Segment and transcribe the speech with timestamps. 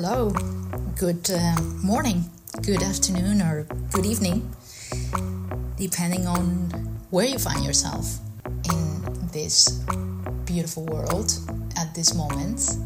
[0.00, 0.30] hello.
[0.94, 2.30] Good uh, morning,
[2.62, 4.48] good afternoon, or good evening,
[5.76, 6.70] depending on
[7.10, 9.82] where you find yourself in this
[10.44, 11.32] beautiful world
[11.76, 12.76] at this moment.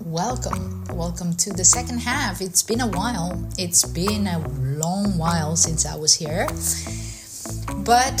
[0.00, 2.40] Welcome, welcome to the second half.
[2.40, 6.48] It's been a while, it's been a long while since I was here,
[7.84, 8.18] but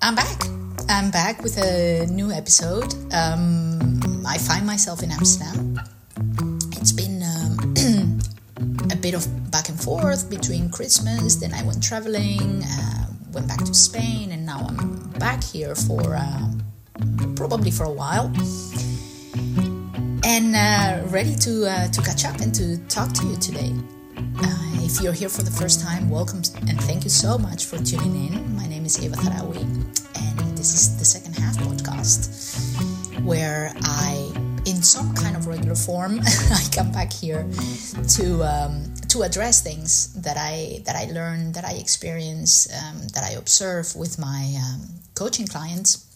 [0.00, 0.40] I'm back.
[0.88, 2.94] I'm back with a new episode.
[3.12, 5.71] Um, I find myself in Amsterdam.
[9.02, 13.74] Bit of back and forth between Christmas, then I went traveling, uh, went back to
[13.74, 16.46] Spain, and now I'm back here for uh,
[17.34, 18.32] probably for a while.
[20.24, 23.72] And uh, ready to, uh, to catch up and to talk to you today.
[24.38, 27.78] Uh, if you're here for the first time, welcome and thank you so much for
[27.78, 28.54] tuning in.
[28.54, 32.30] My name is Eva Harawi, and this is the second half podcast
[33.24, 34.32] where I,
[34.64, 36.20] in some kind of regular form,
[36.52, 37.48] I come back here
[38.14, 43.22] to um, to address things that I that I learn, that I experience, um, that
[43.22, 46.06] I observe with my um, coaching clients,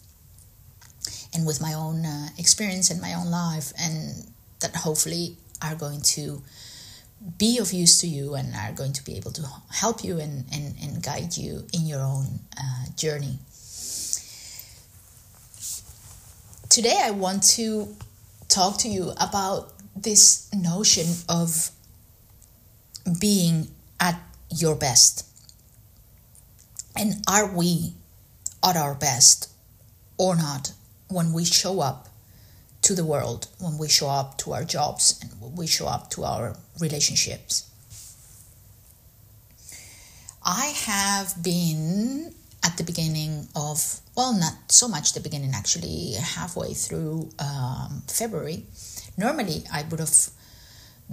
[1.31, 4.25] and with my own uh, experience in my own life, and
[4.61, 6.41] that hopefully are going to
[7.37, 10.45] be of use to you and are going to be able to help you and,
[10.53, 13.37] and, and guide you in your own uh, journey.
[16.69, 17.95] Today, I want to
[18.49, 21.71] talk to you about this notion of
[23.19, 23.69] being
[23.99, 24.19] at
[24.49, 25.25] your best.
[26.95, 27.93] And are we
[28.63, 29.49] at our best
[30.17, 30.73] or not
[31.09, 32.09] when we show up
[32.81, 36.09] to the world, when we show up to our jobs, and when we show up
[36.11, 37.69] to our relationships?
[40.43, 46.73] I have been at the beginning of, well, not so much the beginning, actually, halfway
[46.73, 48.65] through um, February.
[49.17, 50.29] Normally, I would have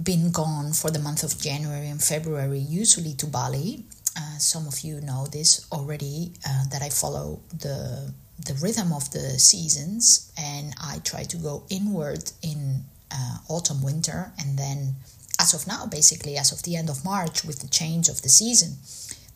[0.01, 3.85] been gone for the month of January and February, usually to Bali.
[4.17, 9.09] Uh, some of you know this already, uh, that I follow the the rhythm of
[9.11, 14.95] the seasons and I try to go inward in uh, autumn, winter, and then
[15.39, 18.29] as of now, basically, as of the end of March, with the change of the
[18.29, 18.77] season,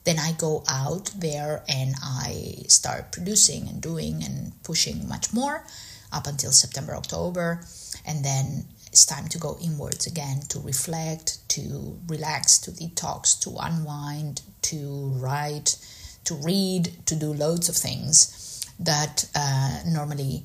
[0.06, 5.64] then I go out there and I start producing and doing and pushing much more
[6.12, 7.62] up until September, October.
[8.06, 13.55] And then it's time to go inwards again to reflect, to relax, to detox, to
[13.59, 15.77] unwind, to write,
[16.25, 20.44] to read, to do loads of things that uh, normally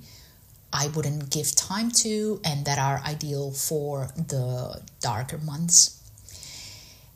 [0.73, 6.01] I wouldn't give time to and that are ideal for the darker months.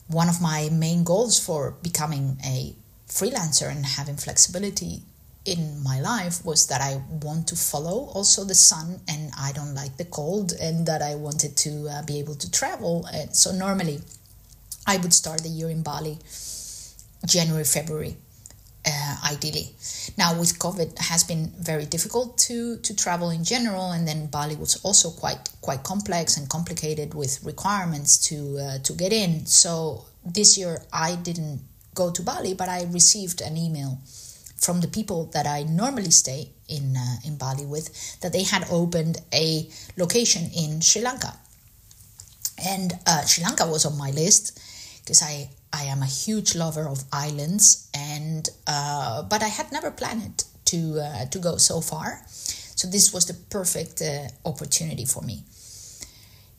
[0.07, 2.75] One of my main goals for becoming a
[3.09, 5.03] freelancer and having flexibility
[5.49, 9.75] in my life was that I want to follow also the sun and I don't
[9.75, 13.07] like the cold and that I wanted to uh, be able to travel.
[13.13, 14.01] And so normally
[14.87, 16.19] I would start the year in Bali
[17.27, 18.17] January, February,
[18.87, 19.75] uh, ideally.
[20.17, 24.57] Now with COVID has been very difficult to to travel in general, and then Bali
[24.57, 29.47] was also quite quite complex and complicated with requirements to uh, to get in.
[29.47, 31.61] So this year I didn't
[31.95, 33.99] go to Bali, but I received an email
[34.59, 38.67] from the people that I normally stay in uh, in Bali with that they had
[38.71, 41.35] opened a location in Sri Lanka,
[42.65, 44.61] and uh, Sri Lanka was on my list
[45.01, 49.91] because I I am a huge lover of islands, and uh, but I had never
[49.91, 52.23] planned to uh, to go so far.
[52.27, 55.43] So this was the perfect uh, opportunity for me.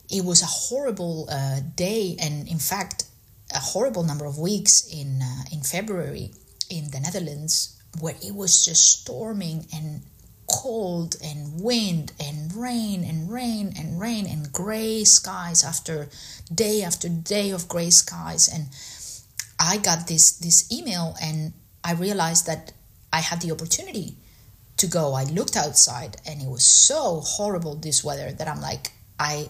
[0.09, 3.05] It was a horrible uh, day, and in fact,
[3.53, 5.21] a horrible number of weeks in
[5.51, 6.31] in February
[6.69, 10.01] in the Netherlands, where it was just storming and
[10.51, 16.09] cold and wind and rain and rain and rain and gray skies after
[16.53, 18.67] day after day of gray skies and
[19.59, 22.71] I got this this email and I realized that
[23.11, 24.15] I had the opportunity
[24.77, 25.13] to go.
[25.13, 29.49] I looked outside and it was so horrible this weather that I'm like I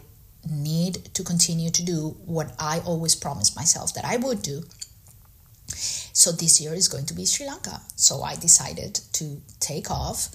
[0.49, 4.63] need to continue to do what I always promised myself that I would do.
[5.69, 7.81] So this year is going to be Sri Lanka.
[7.95, 10.29] So I decided to take off.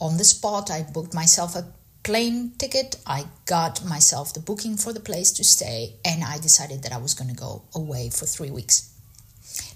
[0.00, 1.66] On the spot, I booked myself a
[2.02, 2.96] plane ticket.
[3.06, 6.98] I got myself the booking for the place to stay, and I decided that I
[6.98, 8.92] was going to go away for three weeks.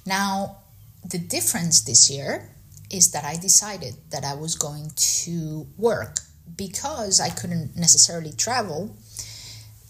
[0.07, 0.59] Now,
[1.05, 2.55] the difference this year
[2.91, 6.21] is that I decided that I was going to work
[6.57, 8.97] because I couldn't necessarily travel.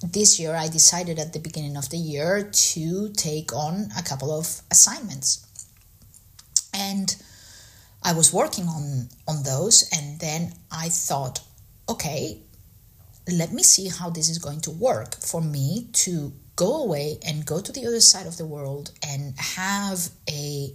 [0.02, 4.32] This year, I decided at the beginning of the year to take on a couple
[4.36, 5.46] of assignments.
[6.72, 7.14] And
[8.02, 11.40] I was working on, on those, and then I thought,
[11.88, 12.40] okay,
[13.30, 17.44] let me see how this is going to work for me to go away and
[17.44, 20.74] go to the other side of the world and have a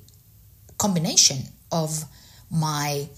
[0.78, 1.38] combination
[1.72, 2.06] of
[2.52, 3.10] my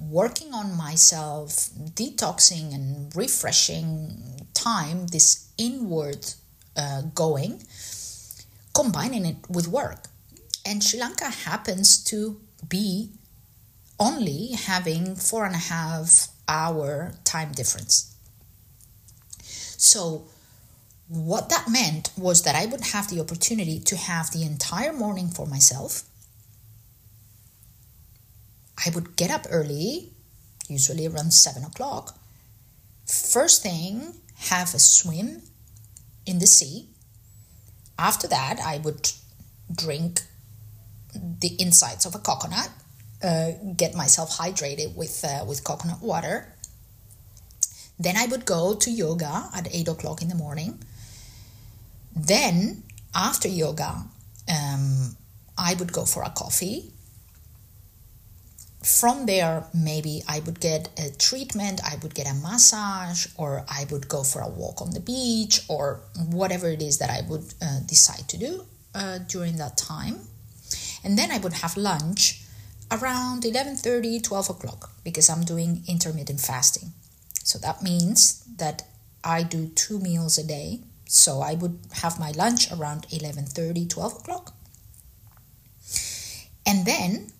[0.00, 6.26] working on myself, detoxing and refreshing time, this inward
[6.76, 7.62] uh, going,
[8.74, 10.08] combining it with work.
[10.64, 13.10] And Sri Lanka happens to be
[13.98, 18.14] only having four and a half hour time difference.
[19.42, 20.24] So,
[21.08, 25.28] what that meant was that I would have the opportunity to have the entire morning
[25.28, 26.04] for myself.
[28.84, 30.12] I would get up early,
[30.68, 32.16] usually around seven o'clock.
[33.06, 34.14] First thing,
[34.50, 35.42] have a swim
[36.26, 36.88] in the sea.
[37.98, 39.10] After that, I would
[39.74, 40.22] drink
[41.14, 42.70] the insides of a coconut,
[43.22, 46.54] uh, get myself hydrated with uh, with coconut water.
[47.98, 50.82] Then I would go to yoga at eight o'clock in the morning.
[52.16, 52.82] Then
[53.14, 54.04] after yoga,
[54.48, 55.16] um,
[55.56, 56.91] I would go for a coffee.
[58.82, 63.86] From there, maybe I would get a treatment, I would get a massage, or I
[63.90, 66.00] would go for a walk on the beach, or
[66.30, 70.20] whatever it is that I would uh, decide to do uh, during that time.
[71.04, 72.42] And then I would have lunch
[72.90, 76.92] around 11:30 12 o'clock because I'm doing intermittent fasting.
[77.44, 78.82] So that means that
[79.24, 80.80] I do two meals a day.
[81.06, 84.54] So I would have my lunch around 11:30 12 o'clock.
[86.66, 87.31] And then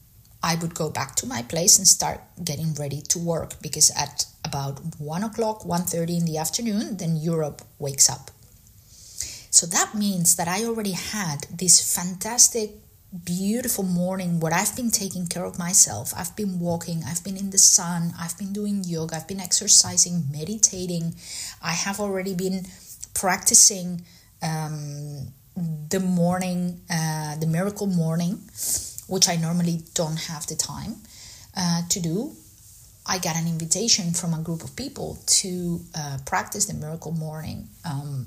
[0.42, 4.26] I would go back to my place and start getting ready to work because at
[4.44, 8.30] about 1 o'clock 1.30 in the afternoon then Europe wakes up.
[9.50, 12.70] So that means that I already had this fantastic
[13.24, 16.14] beautiful morning where I've been taking care of myself.
[16.16, 20.24] I've been walking, I've been in the sun, I've been doing yoga, I've been exercising,
[20.32, 21.14] meditating.
[21.62, 22.64] I have already been
[23.12, 24.02] practicing
[24.42, 28.40] um, the morning, uh, the miracle morning,
[29.12, 30.96] which I normally don't have the time
[31.56, 32.32] uh, to do.
[33.06, 37.68] I got an invitation from a group of people to uh, practice the miracle morning,
[37.84, 38.26] um,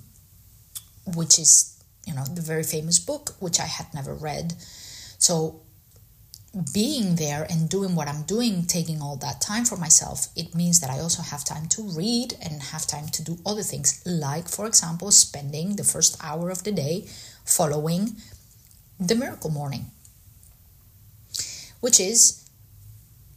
[1.15, 4.53] which is you know the very famous book which i had never read
[5.17, 5.61] so
[6.73, 10.79] being there and doing what i'm doing taking all that time for myself it means
[10.79, 14.47] that i also have time to read and have time to do other things like
[14.47, 17.05] for example spending the first hour of the day
[17.43, 18.15] following
[18.99, 19.85] the miracle morning
[21.85, 22.49] which is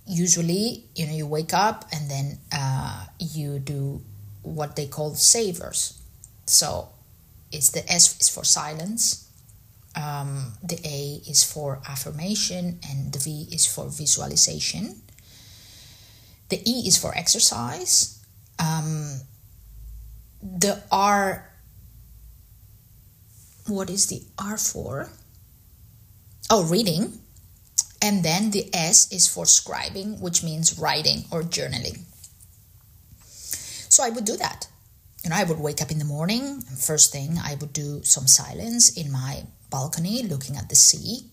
[0.06, 4.00] usually you know you wake up and then uh, you do
[4.42, 5.98] what they call savers
[6.48, 6.88] so
[7.52, 9.28] it's the S is for silence,
[9.94, 15.02] um, the A is for affirmation, and the V is for visualization.
[16.48, 18.24] The E is for exercise.
[18.58, 19.20] Um,
[20.42, 21.50] the R,
[23.66, 25.10] what is the R for?
[26.50, 27.18] Oh, reading.
[28.00, 32.04] And then the S is for scribing, which means writing or journaling.
[33.90, 34.68] So I would do that
[35.24, 36.62] you know, I would wake up in the morning.
[36.62, 41.26] First thing, I would do some silence in my balcony looking at the sea.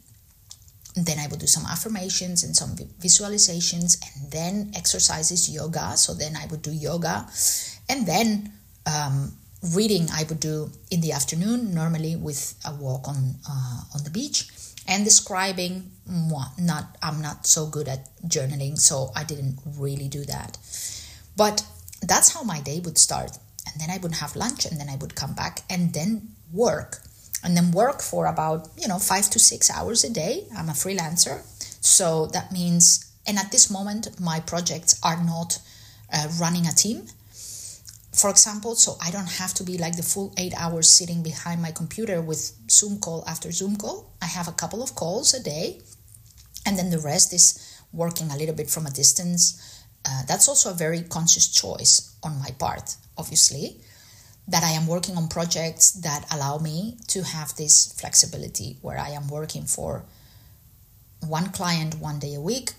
[0.95, 5.97] And then I would do some affirmations and some visualizations and then exercises, yoga.
[5.97, 7.27] So then I would do yoga.
[7.89, 8.53] And then
[8.85, 9.37] um,
[9.73, 14.09] reading I would do in the afternoon, normally with a walk on, uh, on the
[14.09, 14.47] beach.
[14.87, 20.57] And describing, not I'm not so good at journaling, so I didn't really do that.
[21.35, 21.65] But
[22.01, 23.37] that's how my day would start.
[23.65, 27.01] And then I would have lunch and then I would come back and then work.
[27.43, 30.45] And then work for about you know five to six hours a day.
[30.55, 31.41] I'm a freelancer.
[31.83, 35.59] So that means and at this moment my projects are not
[36.13, 37.07] uh, running a team
[38.21, 41.61] for example so i don't have to be like the full eight hours sitting behind
[41.61, 44.13] my computer with zoom call after zoom call.
[44.21, 45.81] I have a couple of calls a day
[46.65, 47.45] and then the rest is
[47.93, 49.41] working a little bit from a distance.
[50.07, 53.77] Uh, that's also a very conscious choice on my part obviously,
[54.47, 59.09] that I am working on projects that allow me to have this flexibility where I
[59.09, 60.03] am working for
[61.25, 62.73] one client one day a week,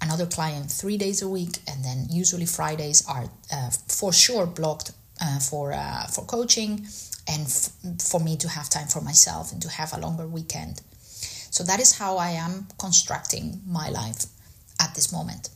[0.00, 4.92] another client three days a week, and then usually Fridays are uh, for sure blocked
[5.20, 6.86] uh, for uh, for coaching
[7.28, 10.82] and f- for me to have time for myself and to have a longer weekend.
[11.50, 14.26] So that is how I am constructing my life
[14.78, 15.48] at this moment.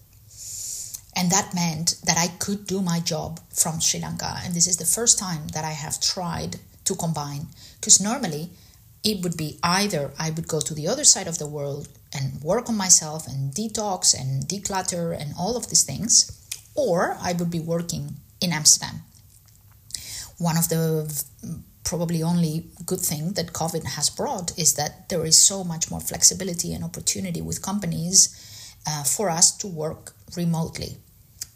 [1.14, 4.40] And that meant that I could do my job from Sri Lanka.
[4.42, 7.48] And this is the first time that I have tried to combine.
[7.78, 8.50] Because normally
[9.02, 12.42] it would be either I would go to the other side of the world and
[12.42, 16.32] work on myself and detox and declutter and all of these things,
[16.74, 19.02] or I would be working in Amsterdam.
[20.38, 20.82] one of the
[21.84, 26.00] probably only good thing that COVID has brought is that there is so much more
[26.00, 28.18] flexibility and opportunity with companies
[28.86, 30.96] uh, for us to work remotely.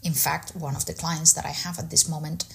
[0.03, 2.45] In fact, one of the clients that I have at this moment,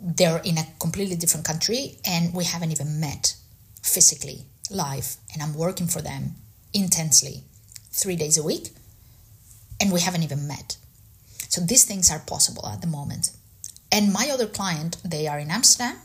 [0.00, 3.34] they're in a completely different country and we haven't even met
[3.82, 5.16] physically live.
[5.32, 6.34] And I'm working for them
[6.72, 7.44] intensely
[7.90, 8.70] three days a week
[9.80, 10.76] and we haven't even met.
[11.48, 13.30] So these things are possible at the moment.
[13.90, 15.96] And my other client, they are in Amsterdam,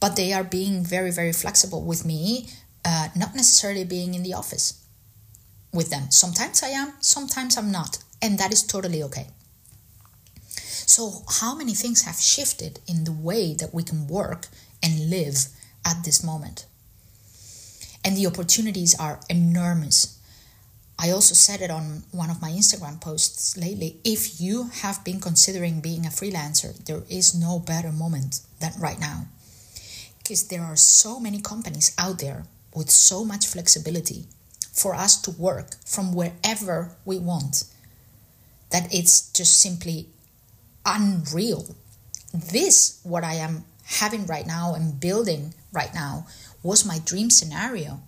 [0.00, 2.48] but they are being very, very flexible with me,
[2.84, 4.84] uh, not necessarily being in the office
[5.72, 6.10] with them.
[6.10, 9.26] Sometimes I am, sometimes I'm not, and that is totally okay.
[10.48, 14.46] So, how many things have shifted in the way that we can work
[14.82, 15.48] and live
[15.84, 16.66] at this moment?
[18.06, 20.16] And the opportunities are enormous.
[20.96, 23.98] I also said it on one of my Instagram posts lately.
[24.04, 29.00] If you have been considering being a freelancer, there is no better moment than right
[29.00, 29.26] now.
[30.18, 32.44] Because there are so many companies out there
[32.76, 34.26] with so much flexibility
[34.72, 37.64] for us to work from wherever we want
[38.70, 40.06] that it's just simply
[40.84, 41.74] unreal.
[42.32, 46.26] This, what I am having right now and building right now,
[46.66, 48.00] was my dream scenario.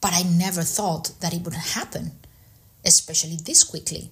[0.00, 2.12] But I never thought that it would happen,
[2.84, 4.10] especially this quickly.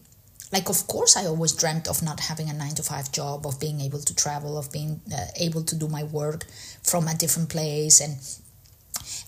[0.52, 3.60] Like, of course, I always dreamt of not having a nine to five job, of
[3.60, 6.46] being able to travel, of being uh, able to do my work
[6.82, 8.16] from a different place and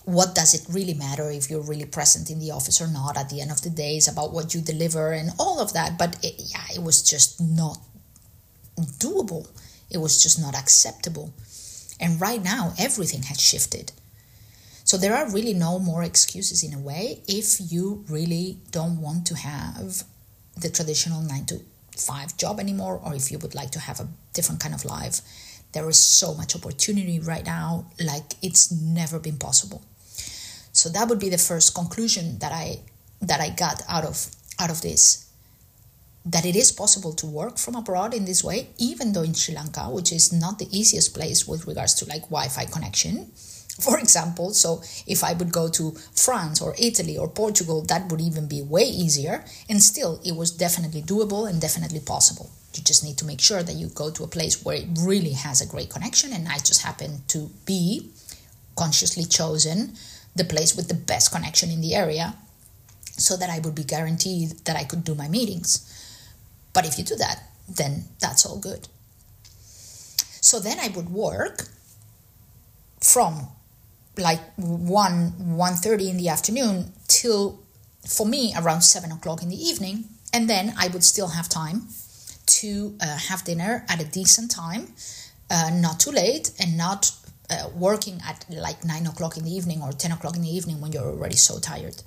[0.05, 3.29] what does it really matter if you're really present in the office or not at
[3.29, 6.17] the end of the day it's about what you deliver and all of that but
[6.23, 7.77] it, yeah it was just not
[8.79, 9.47] doable
[9.91, 11.33] it was just not acceptable
[11.99, 13.91] and right now everything has shifted
[14.89, 19.27] so there are really no more excuses in a way if you really don't want
[19.27, 20.01] to have
[20.57, 21.59] the traditional 9 to
[21.95, 25.21] 5 job anymore or if you would like to have a different kind of life.
[25.73, 29.83] There is so much opportunity right now like it's never been possible.
[30.71, 32.79] So that would be the first conclusion that i
[33.21, 34.17] that i got out of
[34.57, 35.29] out of this
[36.25, 39.53] that it is possible to work from abroad in this way even though in sri
[39.53, 43.31] lanka which is not the easiest place with regards to like wi-fi connection
[43.79, 48.21] for example so if i would go to france or italy or portugal that would
[48.21, 53.03] even be way easier and still it was definitely doable and definitely possible you just
[53.03, 55.65] need to make sure that you go to a place where it really has a
[55.65, 56.33] great connection.
[56.33, 58.11] And I just happened to be
[58.75, 59.93] consciously chosen
[60.35, 62.35] the place with the best connection in the area
[63.03, 65.85] so that I would be guaranteed that I could do my meetings.
[66.73, 68.87] But if you do that, then that's all good.
[70.41, 71.65] So then I would work
[73.01, 73.47] from
[74.19, 77.59] like 1 1.30 in the afternoon till
[78.07, 81.87] for me around 7 o'clock in the evening and then i would still have time
[82.49, 84.93] to uh, have dinner at a decent time,
[85.49, 87.11] uh, not too late, and not
[87.49, 90.81] uh, working at like 9 o'clock in the evening or 10 o'clock in the evening
[90.81, 92.01] when you're already so tired.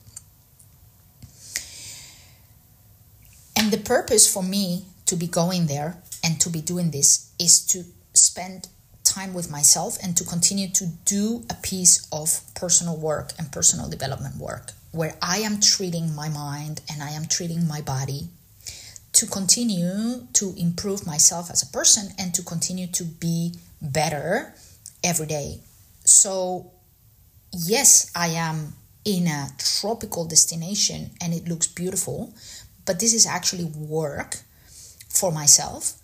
[3.56, 7.64] And the purpose for me to be going there and to be doing this is
[7.66, 8.68] to spend
[9.12, 13.88] time with myself and to continue to do a piece of personal work and personal
[13.88, 18.28] development work where I am treating my mind and I am treating my body
[19.12, 24.54] to continue to improve myself as a person and to continue to be better
[25.04, 25.60] every day.
[26.04, 26.70] So,
[27.52, 32.34] yes, I am in a tropical destination and it looks beautiful,
[32.86, 34.38] but this is actually work
[35.08, 36.01] for myself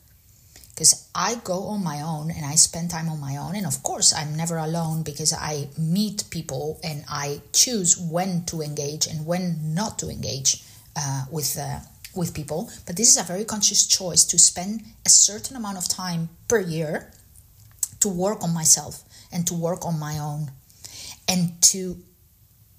[0.78, 3.56] because I go on my own and I spend time on my own.
[3.56, 8.62] And of course, I'm never alone because I meet people and I choose when to
[8.62, 10.62] engage and when not to engage
[10.96, 11.58] uh, with.
[11.58, 11.80] Uh,
[12.14, 15.86] with people, but this is a very conscious choice to spend a certain amount of
[15.86, 17.12] time per year
[18.00, 20.50] to work on myself and to work on my own
[21.28, 21.98] and to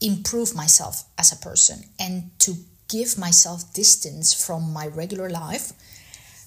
[0.01, 2.56] improve myself as a person and to
[2.89, 5.72] give myself distance from my regular life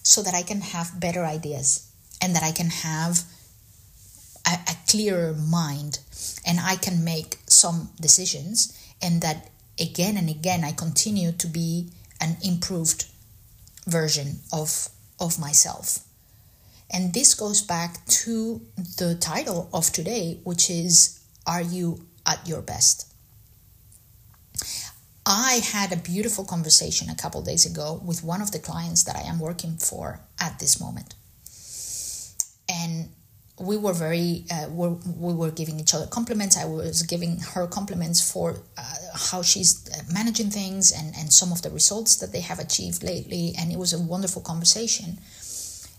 [0.03, 1.91] so that I can have better ideas
[2.21, 3.23] and that I can have
[4.47, 5.99] a, a clearer mind
[6.47, 11.91] and I can make some decisions and that again and again I continue to be
[12.21, 13.07] an improved
[13.87, 14.89] version of
[15.21, 16.01] of myself.
[16.91, 18.61] And this goes back to
[18.99, 23.12] the title of today, which is Are You at Your Best?
[25.25, 29.17] I had a beautiful conversation a couple days ago with one of the clients that
[29.17, 31.15] I am working for at this moment.
[32.69, 33.11] And
[33.61, 36.57] we were very uh, we're, we were giving each other compliments.
[36.57, 38.83] I was giving her compliments for uh,
[39.15, 43.05] how she's uh, managing things and, and some of the results that they have achieved
[43.05, 43.55] lately.
[43.57, 45.19] And it was a wonderful conversation.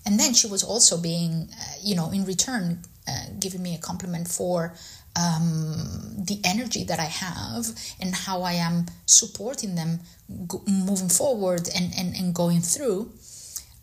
[0.06, 3.78] And then she was also being, uh, you know, in return, uh, giving me a
[3.78, 4.74] compliment for
[5.16, 5.76] um,
[6.18, 7.68] the energy that I have
[8.00, 10.00] and how I am supporting them
[10.48, 13.12] go- moving forward and, and, and going through.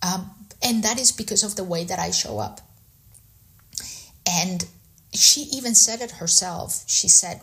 [0.02, 0.30] Um,
[0.62, 2.60] and that is because of the way that I show up.
[4.28, 4.66] And
[5.12, 6.84] she even said it herself.
[6.86, 7.40] She said,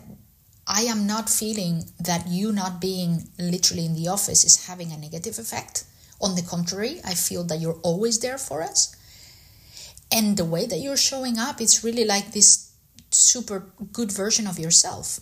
[0.66, 4.98] I am not feeling that you not being literally in the office is having a
[4.98, 5.84] negative effect.
[6.20, 8.94] On the contrary, I feel that you're always there for us.
[10.10, 12.67] And the way that you're showing up, it's really like this
[13.10, 15.20] super good version of yourself,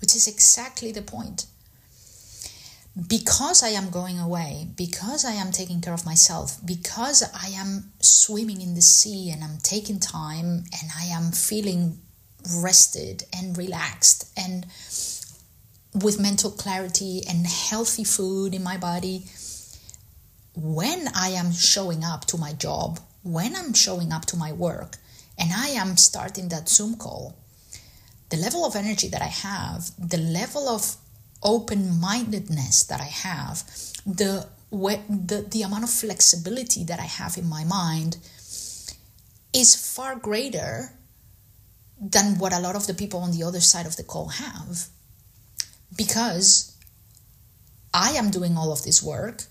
[0.00, 1.46] which is exactly the point.
[3.08, 7.92] Because I am going away, because I am taking care of myself, because I am
[8.00, 11.98] swimming in the sea and I'm taking time and I am feeling
[12.56, 14.66] rested and relaxed and
[15.94, 19.24] with mental clarity and healthy food in my body,
[20.54, 24.96] when I am showing up to my job, when I'm showing up to my work,
[25.38, 27.36] and I am starting that Zoom call,
[28.28, 30.96] the level of energy that I have, the level of
[31.42, 33.64] open mindedness that I have,
[34.06, 38.16] the, the, the amount of flexibility that I have in my mind
[39.52, 40.92] is far greater
[42.00, 44.86] than what a lot of the people on the other side of the call have.
[45.96, 46.76] Because
[47.92, 49.44] I am doing all of this work,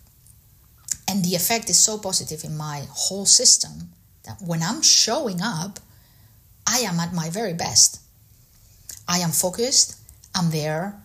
[1.07, 3.91] and the effect is so positive in my whole system
[4.39, 5.79] when I'm showing up,
[6.67, 8.01] I am at my very best.
[9.07, 9.99] I am focused,
[10.33, 11.01] I'm there,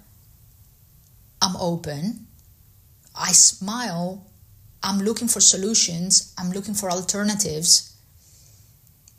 [1.42, 2.26] I'm open,
[3.18, 4.26] I smile,
[4.82, 7.96] I'm looking for solutions, I'm looking for alternatives.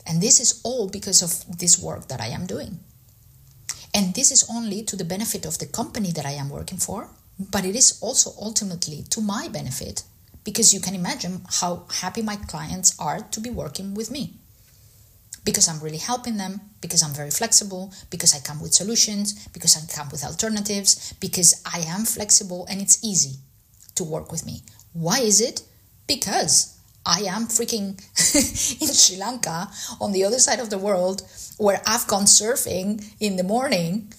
[0.06, 2.80] And this is all because of this work that I am doing.
[3.94, 7.10] And this is only to the benefit of the company that I am working for,
[7.38, 10.04] but it is also ultimately to my benefit
[10.44, 14.34] because you can imagine how happy my clients are to be working with me.
[15.44, 19.76] Because I'm really helping them, because I'm very flexible, because I come with solutions, because
[19.76, 23.38] I come with alternatives, because I am flexible and it's easy
[23.94, 24.62] to work with me.
[24.92, 25.62] Why is it?
[26.06, 27.98] Because I am freaking
[28.82, 29.68] in Sri Lanka
[30.00, 31.22] on the other side of the world
[31.56, 34.12] where I've gone surfing in the morning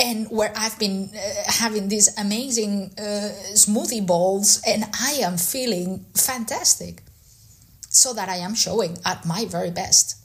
[0.00, 6.06] and where I've been uh, having these amazing uh, smoothie bowls, and I am feeling
[6.14, 7.02] fantastic.
[7.92, 10.16] So that I am showing at my very best.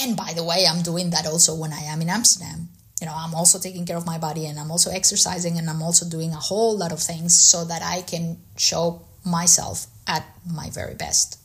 [0.00, 2.68] And by the way, I'm doing that also when I am in Amsterdam.
[3.00, 5.82] You know, I'm also taking care of my body and I'm also exercising and I'm
[5.82, 10.70] also doing a whole lot of things so that I can show myself at my
[10.70, 11.40] very best.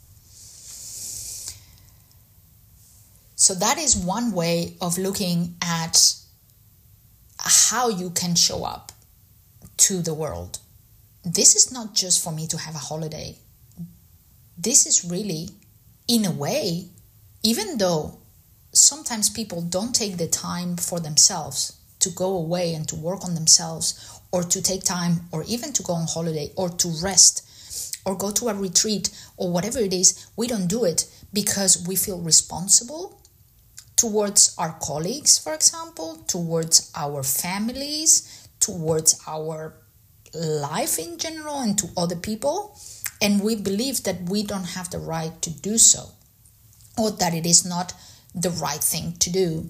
[3.35, 6.13] So, that is one way of looking at
[7.43, 8.91] how you can show up
[9.77, 10.59] to the world.
[11.23, 13.37] This is not just for me to have a holiday.
[14.57, 15.49] This is really,
[16.07, 16.85] in a way,
[17.43, 18.17] even though
[18.73, 23.35] sometimes people don't take the time for themselves to go away and to work on
[23.35, 27.47] themselves or to take time or even to go on holiday or to rest
[28.05, 31.95] or go to a retreat or whatever it is, we don't do it because we
[31.95, 33.20] feel responsible
[34.01, 39.75] towards our colleagues, for example, towards our families, towards our
[40.33, 42.75] life in general, and to other people.
[43.21, 46.09] And we believe that we don't have the right to do so,
[46.97, 47.93] or that it is not
[48.33, 49.69] the right thing to do.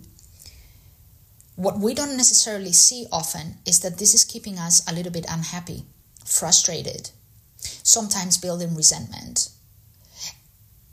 [1.57, 5.25] What we don't necessarily see often is that this is keeping us a little bit
[5.27, 5.83] unhappy,
[6.23, 7.09] frustrated,
[7.83, 9.49] sometimes building resentment,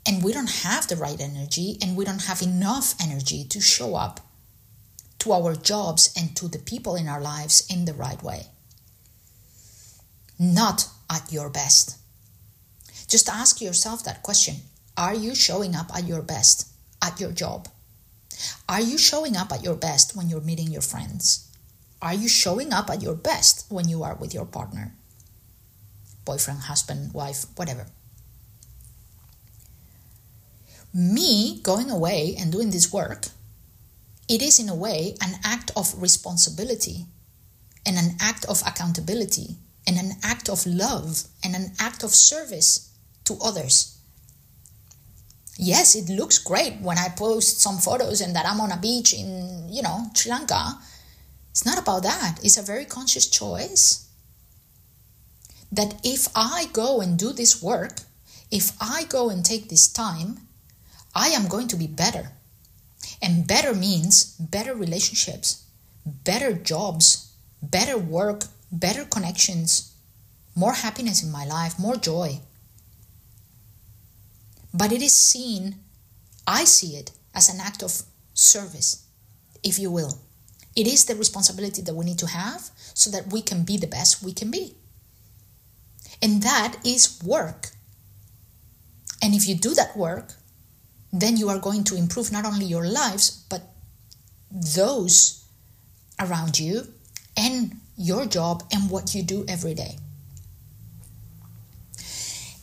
[0.09, 3.93] and we don't have the right energy and we don't have enough energy to show
[3.93, 4.19] up
[5.19, 8.47] to our jobs and to the people in our lives in the right way.
[10.39, 11.99] Not at your best.
[13.07, 14.55] Just ask yourself that question
[14.97, 16.67] Are you showing up at your best
[17.03, 17.67] at your job?
[18.67, 21.47] Are you showing up at your best when you're meeting your friends?
[22.01, 24.95] Are you showing up at your best when you are with your partner?
[26.25, 27.85] Boyfriend, husband, wife, whatever
[30.93, 33.27] me going away and doing this work,
[34.27, 37.05] it is in a way an act of responsibility
[37.85, 39.55] and an act of accountability
[39.87, 42.91] and an act of love and an act of service
[43.25, 43.97] to others.
[45.57, 49.13] Yes, it looks great when I post some photos and that I'm on a beach
[49.13, 50.77] in, you know, Sri Lanka.
[51.51, 52.39] It's not about that.
[52.43, 54.07] It's a very conscious choice
[55.71, 57.99] that if I go and do this work,
[58.49, 60.47] if I go and take this time,
[61.15, 62.31] I am going to be better.
[63.21, 65.63] And better means better relationships,
[66.05, 69.93] better jobs, better work, better connections,
[70.55, 72.39] more happiness in my life, more joy.
[74.73, 75.75] but it is seen,
[76.47, 79.03] I see it as an act of service,
[79.63, 80.19] if you will.
[80.75, 83.87] It is the responsibility that we need to have so that we can be the
[83.87, 84.75] best we can be.
[86.21, 87.69] And that is work.
[89.21, 90.33] And if you do that work,
[91.11, 93.61] then you are going to improve not only your lives, but
[94.51, 95.43] those
[96.19, 96.87] around you
[97.37, 99.97] and your job and what you do every day.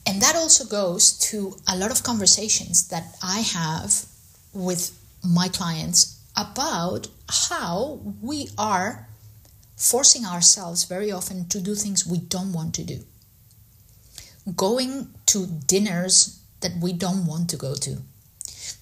[0.06, 4.06] And that also goes to a lot of conversations that I have
[4.54, 9.08] with my clients about how we are
[9.76, 13.00] forcing ourselves very often to do things we don't want to do.
[14.54, 17.98] Going to dinners that we don't want to go to.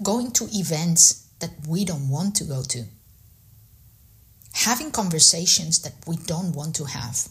[0.03, 2.85] Going to events that we don't want to go to.
[4.53, 7.29] Having conversations that we don't want to have.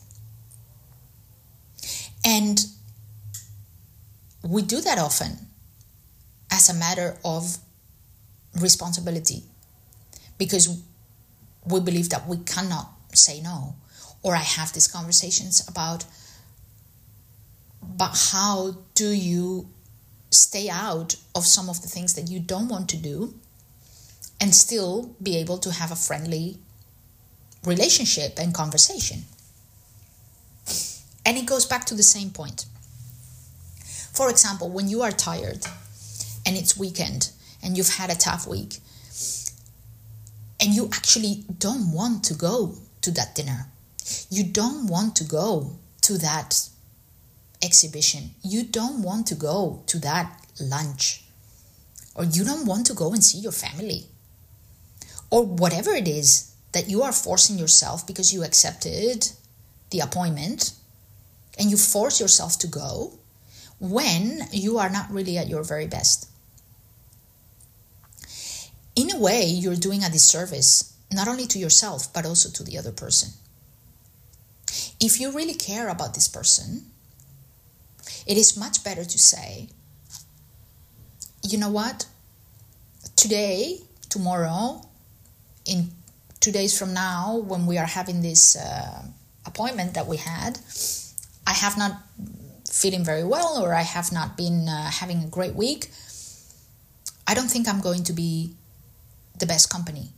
[2.25, 2.65] And
[4.43, 5.47] we do that often
[6.51, 7.57] as a matter of
[8.59, 9.43] responsibility
[10.37, 10.83] because
[11.65, 13.75] we believe that we cannot say no.
[14.21, 16.05] Or I have these conversations about
[17.81, 19.69] but how do you
[20.33, 23.33] stay out of some of the things that you don't want to do
[24.41, 26.57] and still be able to have a friendly
[27.63, 29.23] relationship and conversation.
[31.25, 32.65] And it goes back to the same point.
[34.13, 35.65] For example, when you are tired
[36.45, 37.31] and it's weekend
[37.63, 38.79] and you've had a tough week
[40.61, 43.67] and you actually don't want to go to that dinner,
[44.29, 46.69] you don't want to go to that
[47.63, 51.23] exhibition, you don't want to go to that lunch,
[52.13, 54.05] or you don't want to go and see your family,
[55.31, 59.29] or whatever it is that you are forcing yourself because you accepted
[59.91, 60.73] the appointment
[61.57, 63.13] and you force yourself to go
[63.79, 66.29] when you are not really at your very best.
[68.95, 72.77] In a way, you're doing a disservice not only to yourself but also to the
[72.77, 73.29] other person.
[74.99, 76.85] If you really care about this person,
[78.25, 79.69] it is much better to say,
[81.43, 82.05] you know what?
[83.15, 84.81] Today, tomorrow,
[85.65, 85.91] in
[86.39, 89.03] two days from now, when we are having this uh,
[89.45, 90.59] appointment that we had,
[91.45, 92.01] I have not
[92.69, 95.91] feeling very well or I have not been uh, having a great week,
[97.27, 98.55] I don't think I'm going to be
[99.39, 100.09] the best company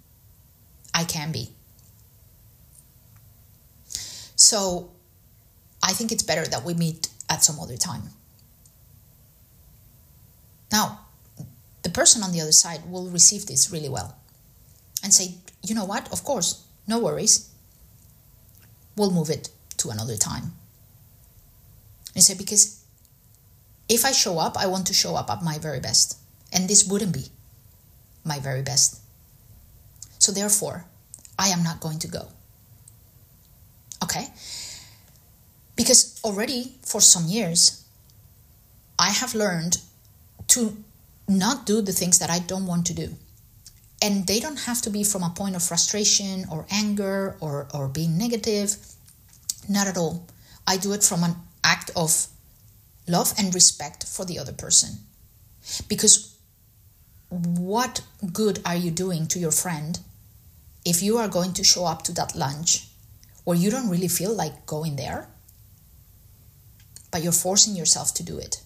[0.94, 1.50] I can be.
[4.36, 4.92] So
[5.84, 8.04] I think it's better that we meet at some other time.
[10.72, 11.00] Now,
[11.84, 14.18] the person on the other side will receive this really well
[15.04, 17.50] and say, you know what, of course, no worries.
[18.96, 20.54] We'll move it to another time.
[22.14, 22.84] And say, because
[23.88, 26.18] if I show up, I want to show up at my very best.
[26.52, 27.26] And this wouldn't be
[28.24, 29.02] my very best.
[30.18, 30.86] So therefore,
[31.38, 32.28] I am not going to go.
[34.04, 34.28] Okay?
[35.96, 37.86] Because already for some years,
[39.00, 39.78] I have learned
[40.48, 40.76] to
[41.26, 43.16] not do the things that I don't want to do.
[44.02, 47.88] And they don't have to be from a point of frustration or anger or, or
[47.88, 48.76] being negative.
[49.70, 50.28] Not at all.
[50.68, 52.28] I do it from an act of
[53.08, 54.98] love and respect for the other person.
[55.88, 56.36] Because
[57.30, 58.02] what
[58.34, 59.98] good are you doing to your friend
[60.84, 62.90] if you are going to show up to that lunch
[63.46, 65.30] where you don't really feel like going there,
[67.16, 68.62] but you're forcing yourself to do it?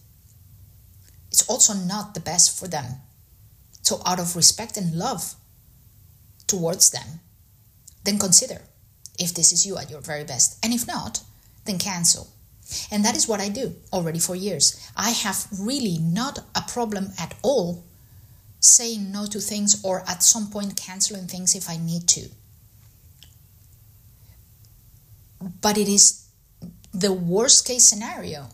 [1.31, 2.95] It's also not the best for them.
[3.83, 5.35] So, out of respect and love
[6.47, 7.19] towards them,
[8.05, 8.63] then consider
[9.19, 10.57] if this is you at your very best.
[10.65, 11.21] And if not,
[11.65, 12.29] then cancel.
[12.89, 14.83] And that is what I do already for years.
[14.97, 17.83] I have really not a problem at all
[18.59, 22.29] saying no to things or at some point canceling things if I need to.
[25.61, 26.28] But it is
[26.93, 28.47] the worst case scenario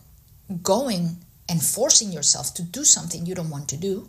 [0.62, 1.16] going
[1.48, 4.08] and forcing yourself to do something you don't want to do,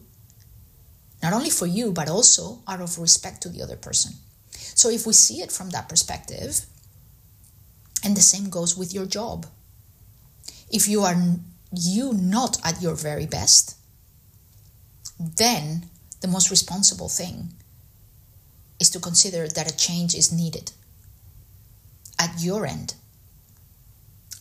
[1.23, 4.13] not only for you, but also out of respect to the other person.
[4.51, 6.65] So if we see it from that perspective,
[8.03, 9.47] and the same goes with your job
[10.69, 11.15] if you are
[11.71, 13.75] you not at your very best,
[15.19, 15.89] then
[16.21, 17.49] the most responsible thing
[18.79, 20.71] is to consider that a change is needed
[22.19, 22.95] at your end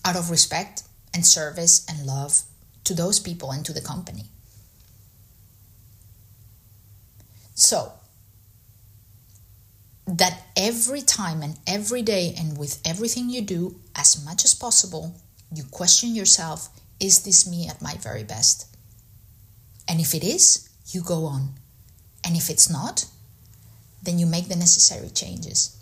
[0.06, 2.42] out of respect and service and love
[2.84, 4.26] to those people and to the company.
[7.54, 7.92] So,
[10.06, 15.16] that every time and every day and with everything you do, as much as possible,
[15.52, 16.68] you question yourself
[17.00, 18.74] is this me at my very best?
[19.88, 21.50] And if it is, you go on.
[22.24, 23.06] And if it's not,
[24.02, 25.75] then you make the necessary changes.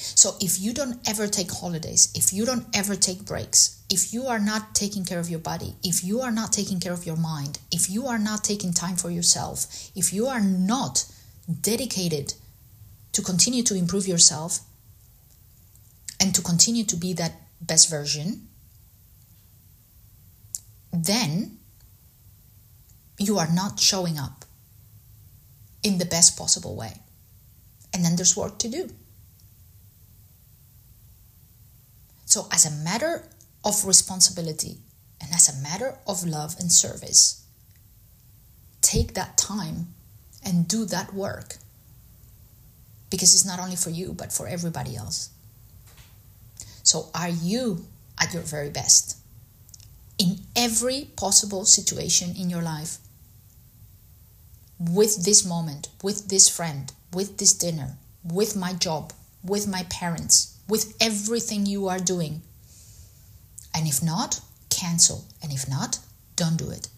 [0.00, 4.26] So if you don't ever take holidays, if you don't ever take breaks, if you
[4.26, 7.16] are not taking care of your body, if you are not taking care of your
[7.16, 11.04] mind, if you are not taking time for yourself, if you are not
[11.60, 12.34] dedicated
[13.12, 14.60] to continue to improve yourself
[16.20, 18.48] and to continue to be that best version,
[20.92, 21.58] then
[23.18, 24.44] you are not showing up
[25.82, 26.92] in the best possible way.
[27.92, 28.90] And then there's work to do.
[32.30, 33.24] So, as a matter
[33.64, 34.78] of responsibility
[35.20, 37.44] and as a matter of love and service,
[38.82, 39.88] take that time
[40.44, 41.56] and do that work
[43.10, 45.30] because it's not only for you, but for everybody else.
[46.84, 47.86] So, are you
[48.20, 49.18] at your very best
[50.16, 52.98] in every possible situation in your life?
[54.78, 59.12] With this moment, with this friend, with this dinner, with my job,
[59.42, 62.42] with my parents, with everything you are doing.
[63.74, 65.26] And if not, cancel.
[65.42, 65.98] And if not,
[66.36, 66.88] don't do it.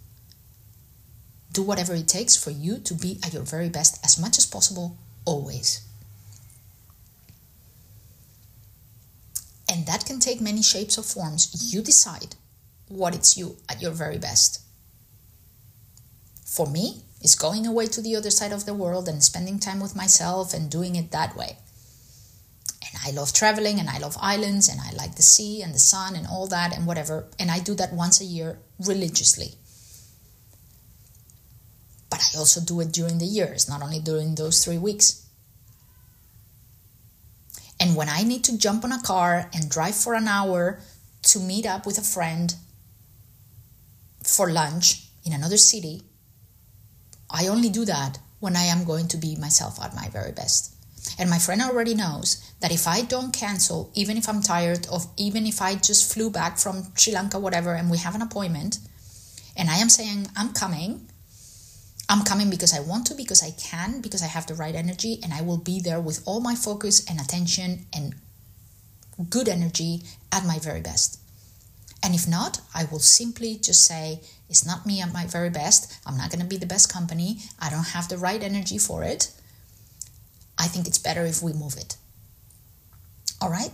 [1.53, 4.47] Do whatever it takes for you to be at your very best as much as
[4.47, 5.81] possible, always.
[9.69, 11.73] And that can take many shapes or forms.
[11.73, 12.37] You decide
[12.89, 14.61] what it's you at your very best.
[16.45, 19.81] For me, it's going away to the other side of the world and spending time
[19.81, 21.57] with myself and doing it that way.
[22.83, 25.79] And I love traveling and I love islands and I like the sea and the
[25.79, 27.29] sun and all that and whatever.
[27.39, 29.55] And I do that once a year religiously.
[32.11, 35.27] But I also do it during the years, not only during those three weeks.
[37.79, 40.81] And when I need to jump on a car and drive for an hour
[41.23, 42.55] to meet up with a friend
[44.23, 46.03] for lunch in another city,
[47.31, 50.75] I only do that when I am going to be myself at my very best.
[51.19, 55.07] And my friend already knows that if I don't cancel, even if I'm tired of,
[55.17, 58.79] even if I just flew back from Sri Lanka, whatever, and we have an appointment,
[59.57, 61.09] and I am saying I'm coming,
[62.09, 65.19] I'm coming because I want to, because I can, because I have the right energy,
[65.23, 68.15] and I will be there with all my focus and attention and
[69.29, 71.19] good energy at my very best.
[72.03, 75.99] And if not, I will simply just say, it's not me at my very best.
[76.05, 77.39] I'm not going to be the best company.
[77.61, 79.31] I don't have the right energy for it.
[80.63, 81.97] I think it's better if we move it.
[83.41, 83.73] All right?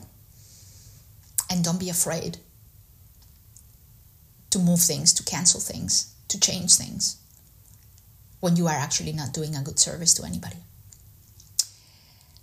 [1.50, 2.38] And don't be afraid
[4.50, 7.18] to move things, to cancel things, to change things
[8.40, 10.56] when you are actually not doing a good service to anybody.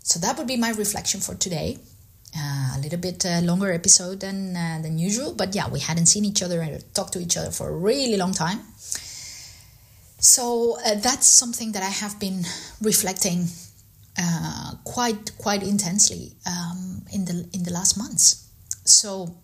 [0.04, 1.80] So that would be my reflection for today.
[2.38, 6.08] Uh, a little bit uh, longer episode than uh, than usual, but yeah, we hadn't
[6.08, 8.60] seen each other and talked to each other for a really long time.
[10.20, 12.44] So uh, that's something that I have been
[12.82, 13.48] reflecting
[14.18, 18.50] uh, quite quite intensely um, in the in the last months.
[18.86, 19.36] So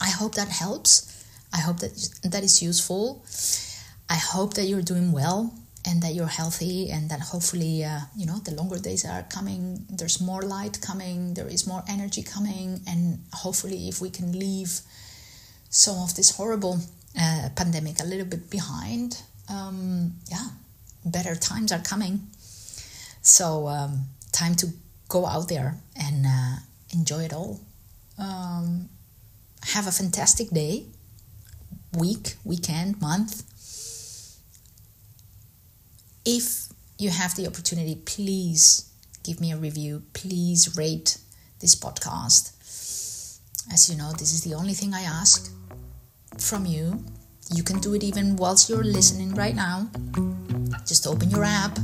[0.00, 1.10] I hope that helps.
[1.52, 3.24] I hope that that is useful.
[4.08, 5.54] I hope that you're doing well
[5.86, 9.84] and that you're healthy and that hopefully uh, you know the longer days are coming
[9.90, 14.80] there's more light coming there is more energy coming and hopefully if we can leave
[15.68, 16.78] some of this horrible
[17.20, 20.48] uh, pandemic a little bit behind um, yeah
[21.04, 22.28] better times are coming
[23.24, 24.68] so um, time to
[25.08, 26.56] go out there and uh,
[26.92, 27.60] enjoy it all
[28.18, 28.88] um,
[29.74, 30.86] have a fantastic day
[31.98, 33.42] week weekend month
[36.24, 38.90] if you have the opportunity, please
[39.22, 40.02] give me a review.
[40.12, 41.18] Please rate
[41.60, 42.52] this podcast.
[43.72, 45.52] As you know, this is the only thing I ask
[46.38, 47.04] from you.
[47.54, 49.88] You can do it even whilst you're listening right now.
[50.86, 51.78] Just open your app.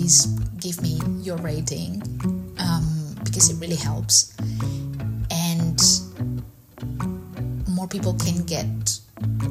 [0.00, 0.24] Please
[0.58, 2.00] give me your rating
[2.58, 4.34] um, because it really helps.
[5.30, 5.78] And
[7.68, 8.64] more people can get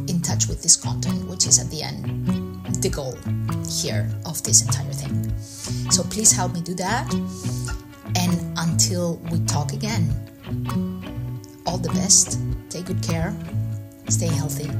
[0.07, 3.15] in touch with this content, which is at the end the goal
[3.69, 5.37] here of this entire thing.
[5.91, 7.13] So please help me do that.
[8.15, 10.09] And until we talk again,
[11.67, 12.39] all the best,
[12.71, 13.37] take good care,
[14.07, 14.71] stay healthy,